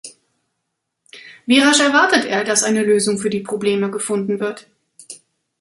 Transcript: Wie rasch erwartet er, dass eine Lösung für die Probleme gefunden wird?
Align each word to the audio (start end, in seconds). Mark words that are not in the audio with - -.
Wie 1.45 1.59
rasch 1.59 1.79
erwartet 1.81 2.25
er, 2.25 2.43
dass 2.43 2.63
eine 2.63 2.81
Lösung 2.83 3.19
für 3.19 3.29
die 3.29 3.41
Probleme 3.41 3.91
gefunden 3.91 4.39
wird? 4.39 4.67